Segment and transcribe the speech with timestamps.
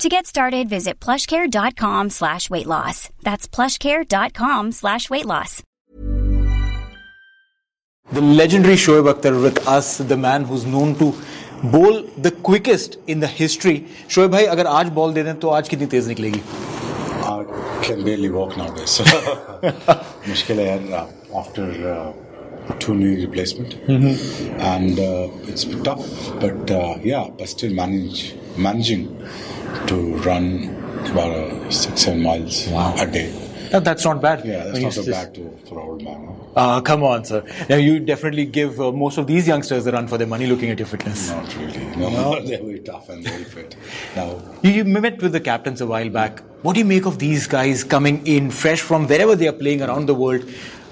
[0.00, 3.10] To get started, visit plushcare.com slash weight loss.
[3.22, 5.62] That's plushcare.com slash weight loss.
[8.12, 11.14] The legendary Shoaib Akhtar with us, the man who's known to
[11.62, 13.86] bowl the quickest in the history.
[14.08, 16.40] Shoaib भाई अगर आज ball दे दें तो आज कितनी तेज निकलेगी
[17.28, 17.44] I
[17.88, 19.00] can barely walk nowadays.
[20.28, 21.08] मुश्किल है यार
[21.42, 22.12] after uh,
[22.78, 26.06] two knee replacement, and uh, it's tough.
[26.40, 29.07] But uh, yeah, but still manage managing
[29.87, 30.69] to run
[31.11, 33.39] about uh, six seven miles a day.
[33.71, 34.45] No, that's not bad.
[34.45, 36.29] Yeah, that's not so bad to, for an old man.
[36.55, 37.43] Ah, come on, sir.
[37.67, 40.69] Now you definitely give uh, most of these youngsters a run for their money looking
[40.69, 41.31] at your fitness.
[41.31, 41.83] Not really.
[41.95, 43.75] No, they're very tough and very fit.
[44.15, 46.41] Now, You, you met with the captains a while back.
[46.61, 49.81] What do you make of these guys coming in fresh from wherever they are playing
[49.81, 50.45] around the world,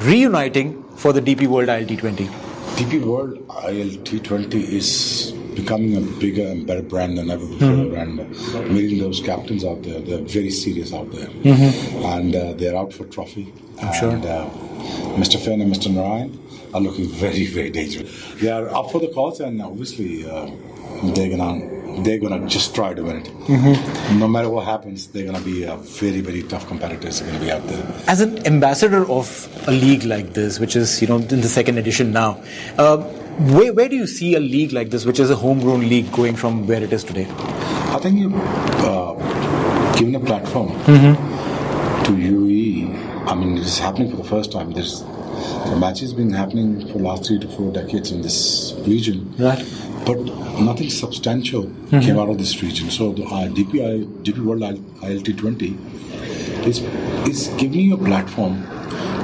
[0.00, 2.26] reuniting for the DP World ILT20?
[2.74, 7.96] DP World ILT20 is becoming a bigger and better brand than ever before.
[7.96, 11.28] And uh, meeting those captains out there, they're very serious out there.
[11.44, 13.52] And uh, they're out for trophy.
[13.80, 14.10] I'm and, sure.
[14.10, 14.50] Uh,
[15.16, 15.42] Mr.
[15.42, 15.92] Finn and Mr.
[15.92, 16.38] Narayan
[16.74, 18.34] are looking very, very dangerous.
[18.34, 20.50] They are up for the cause, and obviously uh,
[21.14, 23.30] they're gonna they're gonna just try to win it.
[24.14, 27.20] No matter what happens, they're gonna be uh, very, very tough competitors.
[27.20, 27.86] They're gonna be out there.
[28.08, 31.78] As an ambassador of a league like this, which is you know in the second
[31.78, 32.42] edition now,
[32.78, 32.96] uh,
[33.38, 36.36] where, where do you see a league like this, which is a homegrown league, going
[36.36, 37.26] from where it is today?
[37.30, 40.68] I think you uh, given a platform
[42.04, 43.26] to UAE.
[43.26, 44.72] I mean, it is happening for the first time.
[44.72, 49.34] There's the match has been happening for last three to four decades in this region,
[49.38, 49.64] Right.
[50.06, 50.18] But
[50.60, 52.90] nothing substantial came out of this region.
[52.90, 55.78] So the uh, DPI, DP World ILT 20
[56.68, 56.80] is
[57.26, 58.62] is giving you a platform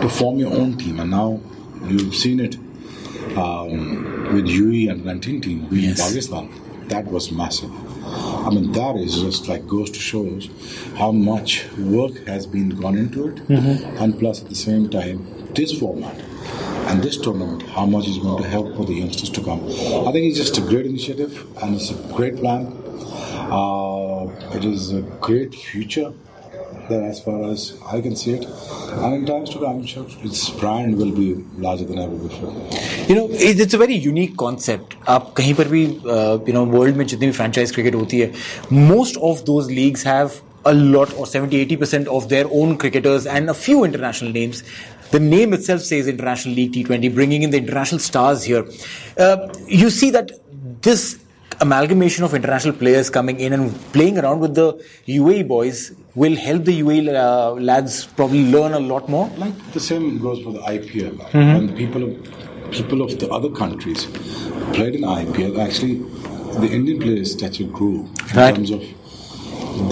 [0.00, 1.40] to form your own team, and now
[1.86, 2.56] you've seen it
[3.36, 6.00] um, with UAE and 19 team beating Yes.
[6.08, 6.48] Pakistan.
[6.88, 7.70] That was massive.
[8.46, 10.48] I mean, that is just like goes to shows
[10.96, 15.24] how much work has been gone into it, and plus at the same time,
[15.54, 16.16] this format
[16.88, 19.60] and this tournament, how much is going to help for the youngsters to come.
[20.08, 22.66] I think it's just a great initiative and it's a great plan.
[23.58, 24.26] Uh,
[24.56, 26.12] it is a great future
[26.89, 28.45] that as far as I can see it.
[28.45, 32.53] And in times to come, I'm sure its brand will be larger than ever before.
[33.09, 37.05] You know it's a very unique concept आप कहीं पर भी you know world में
[37.05, 38.31] जितनी भी franchise cricket होती है
[38.73, 43.51] most of those leagues have a lot or 70 80% of their own cricketers and
[43.53, 44.61] a few international names
[45.11, 48.63] the name itself says international league t20 bringing in the international stars here
[49.25, 49.35] uh,
[49.81, 50.33] you see that
[50.87, 51.05] this
[51.60, 54.68] amalgamation of international players coming in and playing around with the
[55.06, 59.80] UAE boys will help the UAE uh, lads probably learn a lot more Like the
[59.80, 61.14] same goes for the IPL.
[61.34, 62.12] When the people of
[62.78, 64.06] people of the other countries
[64.74, 65.94] played in IPL, actually,
[66.64, 67.96] the Indian players' stature grew
[68.30, 68.54] in Right.
[68.54, 68.82] terms of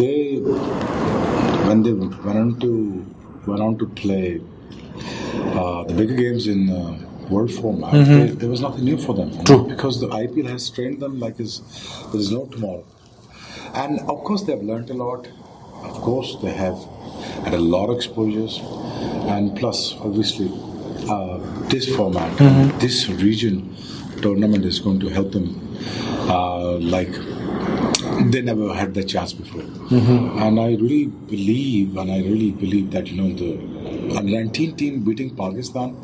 [0.00, 0.16] they
[1.68, 2.72] when they went on to
[3.46, 4.40] went on to play
[5.60, 6.96] uh, the bigger games in uh,
[7.30, 7.92] world format.
[7.92, 9.30] They, there was nothing new for them
[9.68, 11.60] because the IPL has trained them like is
[12.12, 12.84] there is no tomorrow.
[13.74, 15.28] And of course, they have learnt a lot.
[15.84, 16.78] Of course, they have
[17.44, 18.58] had a lot of exposures,
[19.34, 20.48] and plus, obviously,
[21.08, 21.38] uh,
[21.68, 22.36] this format,
[22.80, 23.76] this region
[24.22, 25.48] tournament is going to help them.
[26.28, 27.12] Uh, like
[28.32, 29.62] they never had that chance before,
[30.44, 35.00] and I really believe, and I really believe that you know the under 19 team
[35.04, 35.96] beating Pakistan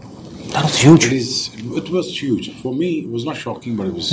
[0.53, 1.05] That was huge.
[1.07, 1.51] It is.
[1.77, 3.01] It was huge for me.
[3.01, 4.09] It was not shocking, but it was.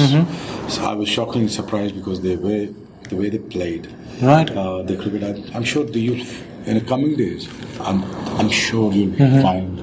[0.73, 2.73] So I was shockingly surprised because the way
[3.09, 3.87] the way they played,
[4.21, 4.49] Right.
[4.49, 5.23] Uh, the cricket.
[5.23, 7.47] I, I'm sure the youth in the coming days.
[7.79, 8.03] I'm
[8.39, 9.79] I'm sure you'll find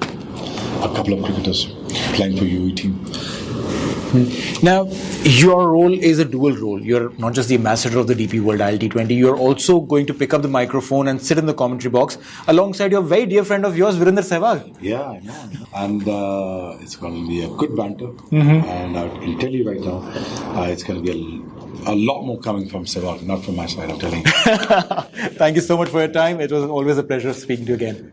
[0.83, 1.67] a couple of cricketers
[2.15, 3.05] playing for UAE team.
[4.63, 4.87] Now,
[5.23, 6.81] your role is a dual role.
[6.83, 10.33] You're not just the ambassador of the DP World ILT20, you're also going to pick
[10.33, 12.17] up the microphone and sit in the commentary box
[12.47, 14.77] alongside your very dear friend of yours, Virender Sehwag.
[14.81, 15.51] Yeah, I know.
[15.75, 18.11] And uh, it's going to be a good banter.
[18.33, 19.99] And I can tell you right now,
[20.59, 21.45] uh, it's going to be
[21.87, 23.91] a, a lot more coming from Sehwag, not from my side.
[23.91, 24.33] I'm telling you.
[25.39, 26.41] Thank you so much for your time.
[26.41, 28.13] It was always a pleasure speaking to you again.